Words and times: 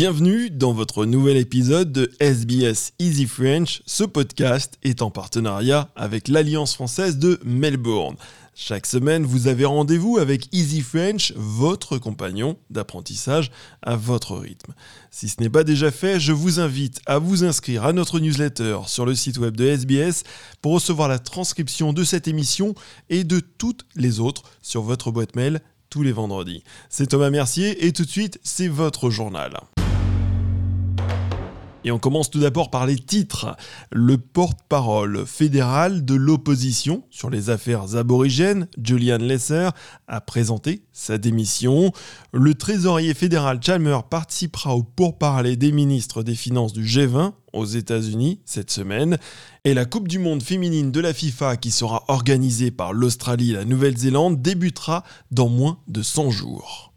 Bienvenue 0.00 0.48
dans 0.48 0.72
votre 0.72 1.06
nouvel 1.06 1.36
épisode 1.36 1.90
de 1.90 2.12
SBS 2.20 2.92
Easy 3.00 3.26
French. 3.26 3.82
Ce 3.84 4.04
podcast 4.04 4.78
est 4.84 5.02
en 5.02 5.10
partenariat 5.10 5.88
avec 5.96 6.28
l'Alliance 6.28 6.72
française 6.72 7.18
de 7.18 7.40
Melbourne. 7.44 8.14
Chaque 8.54 8.86
semaine, 8.86 9.24
vous 9.24 9.48
avez 9.48 9.64
rendez-vous 9.64 10.18
avec 10.18 10.54
Easy 10.54 10.82
French, 10.82 11.32
votre 11.34 11.98
compagnon 11.98 12.58
d'apprentissage 12.70 13.50
à 13.82 13.96
votre 13.96 14.36
rythme. 14.36 14.72
Si 15.10 15.28
ce 15.28 15.40
n'est 15.40 15.50
pas 15.50 15.64
déjà 15.64 15.90
fait, 15.90 16.20
je 16.20 16.30
vous 16.30 16.60
invite 16.60 17.00
à 17.06 17.18
vous 17.18 17.42
inscrire 17.42 17.84
à 17.84 17.92
notre 17.92 18.20
newsletter 18.20 18.78
sur 18.86 19.04
le 19.04 19.16
site 19.16 19.38
web 19.38 19.56
de 19.56 19.66
SBS 19.66 20.22
pour 20.62 20.74
recevoir 20.74 21.08
la 21.08 21.18
transcription 21.18 21.92
de 21.92 22.04
cette 22.04 22.28
émission 22.28 22.76
et 23.10 23.24
de 23.24 23.40
toutes 23.40 23.84
les 23.96 24.20
autres 24.20 24.44
sur 24.62 24.82
votre 24.82 25.10
boîte 25.10 25.34
mail 25.34 25.60
tous 25.90 26.04
les 26.04 26.12
vendredis. 26.12 26.62
C'est 26.88 27.08
Thomas 27.08 27.30
Mercier 27.30 27.84
et 27.84 27.92
tout 27.92 28.04
de 28.04 28.10
suite, 28.10 28.38
c'est 28.44 28.68
votre 28.68 29.10
journal. 29.10 29.58
Et 31.84 31.90
on 31.90 31.98
commence 31.98 32.30
tout 32.30 32.40
d'abord 32.40 32.70
par 32.70 32.86
les 32.86 32.98
titres. 32.98 33.56
Le 33.92 34.18
porte-parole 34.18 35.24
fédéral 35.26 36.04
de 36.04 36.14
l'opposition 36.14 37.04
sur 37.10 37.30
les 37.30 37.50
affaires 37.50 37.94
aborigènes, 37.96 38.66
Julian 38.82 39.18
Lesser, 39.18 39.70
a 40.08 40.20
présenté 40.20 40.82
sa 40.92 41.18
démission. 41.18 41.92
Le 42.32 42.54
trésorier 42.54 43.14
fédéral 43.14 43.60
Chalmer 43.62 44.00
participera 44.10 44.74
au 44.74 44.82
pourparler 44.82 45.56
des 45.56 45.70
ministres 45.70 46.22
des 46.22 46.34
Finances 46.34 46.72
du 46.72 46.84
G20 46.84 47.32
aux 47.52 47.64
États-Unis 47.64 48.40
cette 48.44 48.70
semaine. 48.70 49.18
Et 49.64 49.74
la 49.74 49.84
Coupe 49.84 50.08
du 50.08 50.18
Monde 50.18 50.42
féminine 50.42 50.90
de 50.90 51.00
la 51.00 51.14
FIFA, 51.14 51.56
qui 51.56 51.70
sera 51.70 52.04
organisée 52.08 52.70
par 52.70 52.92
l'Australie 52.92 53.50
et 53.50 53.54
la 53.54 53.64
Nouvelle-Zélande, 53.64 54.42
débutera 54.42 55.04
dans 55.30 55.48
moins 55.48 55.78
de 55.86 56.02
100 56.02 56.30
jours. 56.30 56.92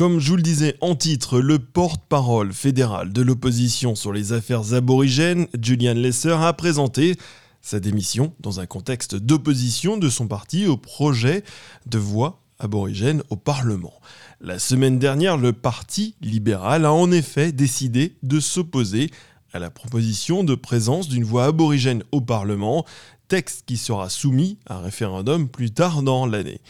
Comme 0.00 0.18
je 0.18 0.30
vous 0.30 0.36
le 0.36 0.42
disais 0.42 0.78
en 0.80 0.94
titre, 0.94 1.40
le 1.40 1.58
porte-parole 1.58 2.54
fédéral 2.54 3.12
de 3.12 3.20
l'opposition 3.20 3.94
sur 3.94 4.14
les 4.14 4.32
affaires 4.32 4.72
aborigènes, 4.72 5.46
Julian 5.60 5.92
Lesser, 5.92 6.38
a 6.40 6.54
présenté 6.54 7.18
sa 7.60 7.80
démission 7.80 8.32
dans 8.40 8.60
un 8.60 8.66
contexte 8.66 9.14
d'opposition 9.14 9.98
de 9.98 10.08
son 10.08 10.26
parti 10.26 10.66
au 10.66 10.78
projet 10.78 11.44
de 11.84 11.98
voix 11.98 12.40
aborigène 12.58 13.22
au 13.28 13.36
Parlement. 13.36 13.92
La 14.40 14.58
semaine 14.58 14.98
dernière, 14.98 15.36
le 15.36 15.52
Parti 15.52 16.14
libéral 16.22 16.86
a 16.86 16.94
en 16.94 17.12
effet 17.12 17.52
décidé 17.52 18.16
de 18.22 18.40
s'opposer 18.40 19.10
à 19.52 19.58
la 19.58 19.68
proposition 19.68 20.44
de 20.44 20.54
présence 20.54 21.10
d'une 21.10 21.24
voix 21.24 21.44
aborigène 21.44 22.04
au 22.10 22.22
Parlement, 22.22 22.86
texte 23.28 23.64
qui 23.66 23.76
sera 23.76 24.08
soumis 24.08 24.56
à 24.64 24.78
référendum 24.78 25.46
plus 25.46 25.72
tard 25.72 26.02
dans 26.02 26.24
l'année 26.24 26.62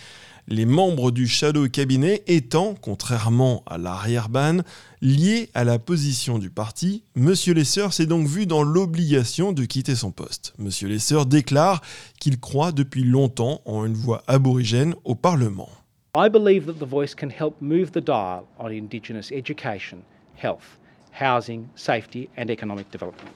les 0.50 0.66
membres 0.66 1.12
du 1.12 1.28
Shadow 1.28 1.68
Cabinet 1.68 2.24
étant, 2.26 2.74
contrairement 2.74 3.62
à 3.66 3.78
l'arrière-ban, 3.78 4.58
liés 5.00 5.48
à 5.54 5.62
la 5.62 5.78
position 5.78 6.40
du 6.40 6.50
parti, 6.50 7.04
M. 7.16 7.32
Lesser 7.54 7.86
s'est 7.92 8.06
donc 8.06 8.26
vu 8.26 8.46
dans 8.46 8.64
l'obligation 8.64 9.52
de 9.52 9.64
quitter 9.64 9.94
son 9.94 10.10
poste. 10.10 10.52
M. 10.58 10.68
Lesser 10.88 11.24
déclare 11.24 11.80
qu'il 12.18 12.40
croit 12.40 12.72
depuis 12.72 13.04
longtemps 13.04 13.62
en 13.64 13.86
une 13.86 13.94
voix 13.94 14.24
aborigène 14.26 14.96
au 15.04 15.14
Parlement. 15.14 15.70
I 16.16 16.28
believe 16.28 16.66
that 16.66 16.84
the 16.84 16.88
voice 16.88 17.14
can 17.14 17.30
help 17.30 17.54
move 17.60 17.92
the 17.92 18.04
dial 18.04 18.42
on 18.58 18.72
Indigenous 18.72 19.30
education, 19.30 19.98
health, 20.34 20.78
housing, 21.12 21.68
safety 21.76 22.28
and 22.36 22.50
economic 22.50 22.90
development. 22.90 23.30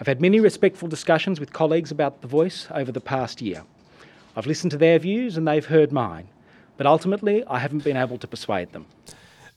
I've 0.00 0.06
had 0.06 0.20
many 0.20 0.38
respectful 0.38 0.88
discussions 0.88 1.40
with 1.40 1.52
colleagues 1.52 1.90
about 1.90 2.20
the 2.20 2.28
voice 2.28 2.68
over 2.72 2.92
the 2.92 3.00
past 3.00 3.42
year. 3.42 3.64
I've 4.36 4.46
listened 4.46 4.70
to 4.70 4.78
their 4.78 5.00
views 5.00 5.36
and 5.36 5.48
they've 5.48 5.66
heard 5.66 5.90
mine. 5.90 6.28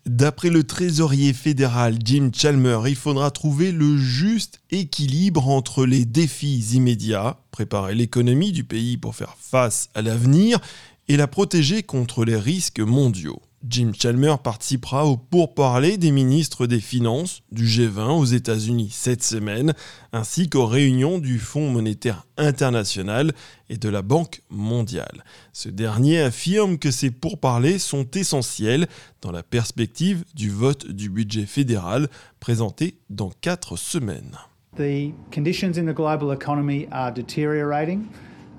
D'après 0.05 0.49
le 0.49 0.63
trésorier 0.63 1.33
fédéral 1.33 1.95
Jim 2.03 2.31
Chalmer, 2.33 2.79
il 2.87 2.95
faudra 2.95 3.29
trouver 3.31 3.71
le 3.71 3.97
juste 3.97 4.61
équilibre 4.71 5.49
entre 5.49 5.85
les 5.85 6.05
défis 6.05 6.73
immédiats, 6.73 7.37
préparer 7.51 7.95
l'économie 7.95 8.51
du 8.51 8.63
pays 8.63 8.97
pour 8.97 9.15
faire 9.15 9.35
face 9.37 9.89
à 9.93 10.01
l'avenir, 10.01 10.59
et 11.09 11.17
la 11.17 11.27
protéger 11.27 11.83
contre 11.83 12.23
les 12.23 12.37
risques 12.37 12.79
mondiaux. 12.79 13.41
Jim 13.67 13.91
Chalmer 13.93 14.35
participera 14.41 15.05
au 15.05 15.17
pourparler 15.17 15.97
des 15.97 16.11
ministres 16.11 16.65
des 16.65 16.79
Finances 16.79 17.43
du 17.51 17.65
G20 17.65 18.17
aux 18.17 18.25
États-Unis 18.25 18.89
cette 18.91 19.23
semaine, 19.23 19.73
ainsi 20.13 20.49
qu'aux 20.49 20.65
réunions 20.65 21.19
du 21.19 21.39
Fonds 21.39 21.69
monétaire 21.69 22.25
international 22.37 23.33
et 23.69 23.77
de 23.77 23.89
la 23.89 24.01
Banque 24.01 24.41
mondiale. 24.49 25.25
Ce 25.51 25.67
dernier 25.67 26.21
affirme 26.21 26.77
que 26.77 26.91
ces 26.91 27.11
pourparlers 27.11 27.79
sont 27.79 28.09
essentiels 28.11 28.87
dans 29.21 29.31
la 29.31 29.43
perspective 29.43 30.23
du 30.33 30.49
vote 30.49 30.87
du 30.87 31.09
budget 31.09 31.45
fédéral 31.45 32.07
présenté 32.39 32.97
dans 33.09 33.31
quatre 33.41 33.75
semaines. 33.75 34.37
The 34.77 35.11
conditions 35.33 35.77
in 35.77 35.85
the 35.85 35.95
global 35.95 36.31
economy 36.31 36.87
are 36.91 37.11
deteriorating. 37.11 38.05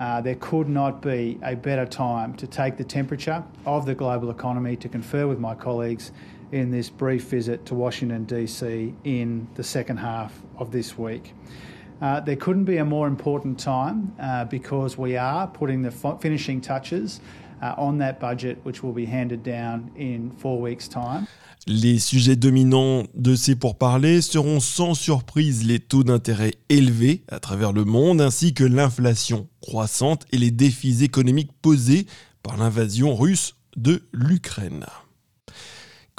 Uh, 0.00 0.18
there 0.18 0.36
could 0.36 0.66
not 0.66 1.02
be 1.02 1.38
a 1.42 1.54
better 1.54 1.84
time 1.84 2.34
to 2.34 2.46
take 2.46 2.78
the 2.78 2.84
temperature 2.84 3.44
of 3.66 3.84
the 3.84 3.94
global 3.94 4.30
economy 4.30 4.74
to 4.74 4.88
confer 4.88 5.26
with 5.26 5.38
my 5.38 5.54
colleagues 5.54 6.10
in 6.52 6.70
this 6.70 6.88
brief 6.88 7.24
visit 7.24 7.66
to 7.66 7.74
Washington, 7.74 8.24
D.C. 8.24 8.94
in 9.04 9.46
the 9.54 9.62
second 9.62 9.98
half 9.98 10.40
of 10.56 10.72
this 10.72 10.96
week. 10.96 11.34
Uh, 12.00 12.18
there 12.18 12.36
couldn't 12.36 12.64
be 12.64 12.78
a 12.78 12.84
more 12.84 13.06
important 13.06 13.60
time 13.60 14.14
uh, 14.18 14.46
because 14.46 14.96
we 14.96 15.18
are 15.18 15.46
putting 15.46 15.82
the 15.82 15.90
finishing 15.90 16.62
touches 16.62 17.20
on 17.78 17.98
that 17.98 18.14
budget, 18.20 18.58
which 18.64 18.82
will 18.82 18.94
be 18.94 19.06
handed 19.06 19.42
down 19.42 19.90
in 19.98 20.30
four 20.38 20.60
weeks' 20.60 20.88
time. 20.88 21.26
Les 21.66 21.98
sujets 21.98 22.36
dominants 22.36 23.04
de 23.14 23.34
ces 23.34 23.54
pourparlers 23.54 24.22
seront 24.22 24.60
sans 24.60 24.94
surprise 24.94 25.64
les 25.64 25.78
taux 25.78 26.04
d'intérêt 26.04 26.54
élevés 26.70 27.22
à 27.28 27.38
travers 27.38 27.72
le 27.72 27.84
monde 27.84 28.22
ainsi 28.22 28.54
que 28.54 28.64
l'inflation 28.64 29.46
croissante 29.60 30.24
et 30.32 30.38
les 30.38 30.50
défis 30.50 31.04
économiques 31.04 31.52
posés 31.60 32.06
par 32.42 32.56
l'invasion 32.56 33.14
russe 33.14 33.56
de 33.76 34.02
l'Ukraine. 34.12 34.86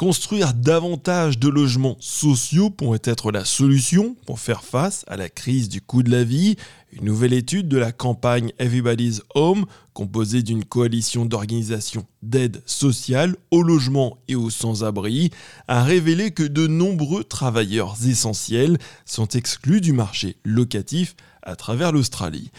Construire 0.02 0.56
davantage 0.56 1.38
de 1.38 1.48
logements 1.48 1.96
sociaux 2.00 2.72
pourrait 2.72 3.04
être 3.04 3.32
la 3.32 3.46
solution 3.46 4.16
pour 4.26 4.40
faire 4.40 4.64
face 4.64 5.06
à 5.06 5.16
la 5.16 5.30
crise 5.30 5.70
du 5.70 5.80
coût 5.80 6.02
de 6.02 6.10
la 6.10 6.24
vie. 6.24 6.56
Une 6.92 7.06
nouvelle 7.06 7.34
étude 7.34 7.68
de 7.68 7.78
la 7.78 7.92
campagne 7.92 8.52
Everybody's 8.58 9.22
Home, 9.36 9.68
composée 9.94 10.42
d'une 10.42 10.66
coalition 10.66 11.26
d'organisations 11.26 12.08
d'aide 12.24 12.64
sociale 12.66 13.36
au 13.52 13.62
logement 13.62 14.18
et 14.28 14.34
aux 14.34 14.50
sans-abri, 14.50 15.30
a 15.68 15.84
révélé 15.84 16.32
que 16.32 16.42
de 16.42 16.66
nombreux 16.66 17.24
travailleurs 17.24 17.96
essentiels 18.04 18.80
sont 19.06 19.28
exclus 19.28 19.82
du 19.82 19.94
marché 19.94 20.36
locatif 20.44 21.16
à 21.44 21.56
travers 21.56 21.92
l'Australie. 21.92 22.50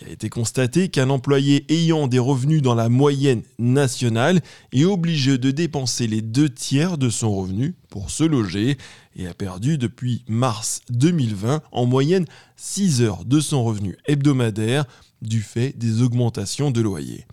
Il 0.00 0.08
a 0.08 0.10
été 0.10 0.28
constaté 0.28 0.88
qu'un 0.88 1.08
employé 1.08 1.64
ayant 1.68 2.08
des 2.08 2.18
revenus 2.18 2.62
dans 2.62 2.74
la 2.74 2.88
moyenne 2.88 3.42
nationale 3.58 4.40
est 4.72 4.84
obligé 4.84 5.38
de 5.38 5.50
dépenser 5.50 6.06
les 6.06 6.20
deux 6.20 6.48
tiers 6.48 6.98
de 6.98 7.08
son 7.08 7.34
revenu 7.34 7.74
pour 7.90 8.10
se 8.10 8.24
loger 8.24 8.76
et 9.14 9.28
a 9.28 9.34
perdu 9.34 9.78
depuis 9.78 10.24
mars 10.26 10.80
2020 10.90 11.62
en 11.70 11.86
moyenne 11.86 12.26
6 12.56 13.02
heures 13.02 13.24
de 13.24 13.38
son 13.38 13.62
revenu 13.62 13.96
hebdomadaire 14.06 14.84
du 15.22 15.42
fait 15.42 15.78
des 15.78 16.02
augmentations 16.02 16.72
de 16.72 16.80
loyer. 16.80 17.26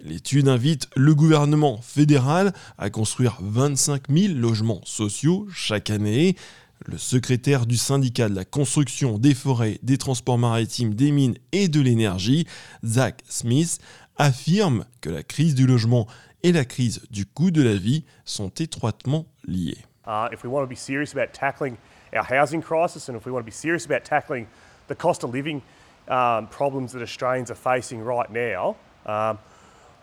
L'étude 0.00 0.48
invite 0.48 0.88
le 0.94 1.14
gouvernement 1.14 1.80
fédéral 1.82 2.54
à 2.78 2.90
construire 2.90 3.38
25 3.40 4.04
000 4.10 4.34
logements 4.34 4.82
sociaux 4.84 5.46
chaque 5.52 5.90
année. 5.90 6.36
Le 6.84 6.98
secrétaire 6.98 7.66
du 7.66 7.76
syndicat 7.76 8.28
de 8.28 8.34
la 8.34 8.44
construction, 8.44 9.18
des 9.18 9.34
forêts, 9.34 9.78
des 9.82 9.98
transports 9.98 10.38
maritimes, 10.38 10.94
des 10.94 11.10
mines 11.10 11.36
et 11.52 11.68
de 11.68 11.80
l'énergie, 11.80 12.46
Zach 12.84 13.22
Smith, 13.28 13.78
affirme 14.16 14.84
que 15.00 15.10
la 15.10 15.22
crise 15.22 15.54
du 15.54 15.66
logement 15.66 16.06
et 16.42 16.52
la 16.52 16.64
crise 16.64 17.02
du 17.10 17.26
coût 17.26 17.50
de 17.50 17.62
la 17.62 17.74
vie 17.74 18.04
sont 18.24 18.50
étroitement 18.50 19.26
liées. 19.46 19.84
Uh, 20.06 20.28
if 20.32 20.44
we 20.44 20.48
want 20.48 20.62
to 20.62 20.68
be 20.68 20.76
serious 20.76 21.12
about 21.12 21.32
tackling 21.32 21.76
our 22.14 22.22
housing 22.22 22.62
crisis 22.62 23.08
and 23.08 23.16
if 23.16 23.26
we 23.26 23.32
want 23.32 23.42
to 23.42 23.46
be 23.46 23.50
serious 23.50 23.84
about 23.84 24.04
tackling 24.04 24.46
the 24.86 24.94
cost 24.94 25.24
of 25.24 25.32
living 25.32 25.62
um, 26.08 26.46
problems 26.46 26.92
that 26.92 27.02
Australians 27.02 27.50
are 27.50 27.56
facing 27.56 28.00
right 28.00 28.30
now, 28.30 28.76
um, 29.06 29.38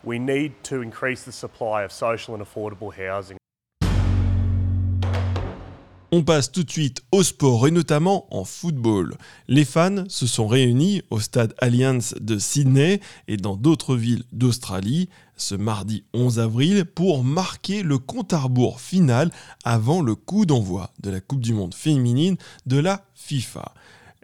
we 0.04 0.20
need 0.20 0.52
to 0.64 0.82
increase 0.82 1.24
the 1.24 1.32
supply 1.32 1.84
of 1.84 1.92
social 1.92 2.36
and 2.36 2.44
affordable 2.44 2.94
housing. 2.94 3.38
On 6.16 6.22
passe 6.22 6.52
tout 6.52 6.64
de 6.64 6.70
suite 6.70 7.02
au 7.12 7.24
sport 7.24 7.68
et 7.68 7.72
notamment 7.72 8.28
en 8.30 8.44
football. 8.44 9.16
Les 9.48 9.66
fans 9.66 10.04
se 10.08 10.28
sont 10.28 10.46
réunis 10.46 11.02
au 11.10 11.20
stade 11.20 11.56
Allianz 11.58 12.14
de 12.22 12.38
Sydney 12.38 13.00
et 13.28 13.36
dans 13.36 13.56
d'autres 13.56 13.96
villes 13.96 14.22
d'Australie 14.32 15.10
ce 15.38 15.56
mardi 15.56 16.04
11 16.14 16.38
avril 16.38 16.86
pour 16.86 17.24
marquer 17.24 17.82
le 17.82 17.98
compte 17.98 18.32
à 18.32 18.38
rebours 18.38 18.80
final 18.80 19.32
avant 19.64 20.04
le 20.04 20.14
coup 20.14 20.46
d'envoi 20.46 20.92
de 21.02 21.10
la 21.10 21.20
Coupe 21.20 21.42
du 21.42 21.56
Monde 21.56 21.74
féminine 21.74 22.38
de 22.68 22.78
la 22.78 23.04
FIFA. 23.16 23.74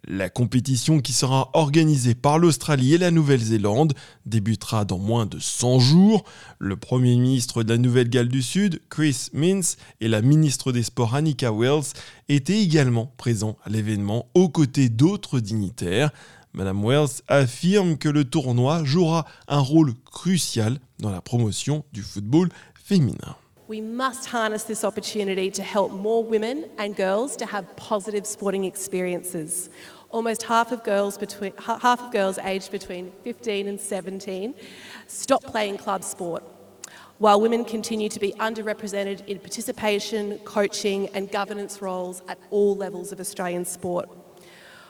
La 0.08 0.30
compétition 0.30 1.00
qui 1.02 1.14
sera 1.14 1.50
organisée 1.54 2.16
par 2.16 2.40
l'Australie 2.40 2.94
et 2.94 2.98
la 2.98 3.12
Nouvelle-Zélande 3.12 3.94
débutera 4.26 4.86
dans 4.86 4.98
moins 4.98 5.26
de 5.26 5.40
100 5.40 5.80
jours. 5.80 6.24
Le 6.58 6.78
Premier 6.78 7.16
ministre 7.18 7.64
de 7.64 7.74
la 7.74 7.78
Nouvelle-Galles 7.78 8.30
du 8.30 8.42
Sud, 8.42 8.82
Chris 8.90 9.28
Minns, 9.34 9.76
et 10.00 10.08
la 10.08 10.22
ministre 10.22 10.72
des 10.72 10.84
Sports 10.84 11.16
Annika 11.16 11.52
Wells 11.52 11.94
étaient 12.30 12.62
également 12.62 13.14
présents 13.18 13.58
à 13.64 13.70
l'événement 13.70 14.28
aux 14.34 14.50
côtés 14.50 14.90
d'autres 14.90 15.40
dignitaires. 15.40 16.12
Madame 16.54 16.84
Wells 16.84 17.22
affirme 17.28 17.98
que 17.98 18.10
le 18.10 18.24
tournoi 18.24 18.84
jouera 18.84 19.26
un 19.48 19.60
rôle 19.60 19.94
crucial 20.06 20.80
dans 21.00 21.12
la 21.12 21.22
promotion 21.22 21.84
du 21.94 22.02
football 22.02 22.50
féminin. 22.74 23.36
We 23.70 23.82
must 23.82 24.26
harness 24.26 24.64
this 24.64 24.84
opportunity 24.84 25.52
to 25.52 25.62
help 25.62 25.92
more 25.92 26.24
women 26.24 26.66
and 26.80 26.96
girls 26.96 27.36
to 27.36 27.46
have 27.46 27.76
positive 27.76 28.26
sporting 28.26 28.64
experiences. 28.64 29.70
Almost 30.10 30.42
half 30.42 30.72
of 30.72 30.84
girls 30.84 31.20
between 31.20 31.54
half 31.56 32.02
of 32.02 32.12
girls 32.12 32.40
aged 32.40 32.72
between 32.72 33.12
15 33.24 33.68
and 33.68 33.80
17 33.80 34.56
stop 35.06 35.44
playing 35.44 35.78
club 35.78 36.04
sport. 36.04 36.44
While 37.20 37.42
women 37.42 37.64
continue 37.64 38.10
to 38.10 38.20
be 38.20 38.32
underrepresented 38.40 39.28
in 39.28 39.38
participation, 39.38 40.40
coaching 40.40 41.08
and 41.10 41.32
governance 41.32 41.80
roles 41.80 42.24
at 42.28 42.40
all 42.50 42.76
levels 42.76 43.12
of 43.12 43.20
Australian 43.20 43.66
sport. 43.66 44.10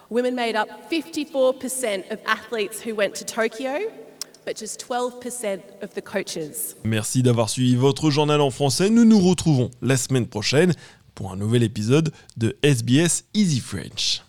Women 0.08 0.36
made 0.36 0.56
up 0.56 0.90
54% 0.90 2.12
of 2.12 2.22
athletes 2.26 2.80
who 2.80 2.96
went 2.96 3.14
to 3.16 3.26
Tokyo 3.26 3.92
but 4.50 4.58
just 4.58 4.84
12% 4.84 5.60
of 5.84 5.94
the 5.94 6.02
coaches. 6.02 6.76
Merci 6.84 7.22
d'avoir 7.22 7.50
suivi 7.50 7.76
votre 7.76 8.10
journal 8.10 8.42
en 8.42 8.50
français. 8.50 8.90
Nous 8.90 9.06
nous 9.06 9.20
retrouvons 9.20 9.70
la 9.84 9.96
semaine 9.96 10.26
prochaine 10.26 10.74
pour 11.14 11.32
un 11.32 11.36
nouvel 11.36 11.62
épisode 11.62 12.12
de 12.38 12.58
SBS 12.64 13.26
Easy 13.36 13.60
French. 13.60 14.24